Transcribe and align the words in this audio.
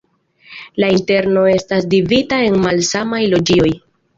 La 0.83 0.87
interno 0.99 1.43
estas 1.51 1.87
dividita 1.93 2.41
en 2.49 2.59
malsamaj 2.67 3.21
loĝioj. 3.37 3.71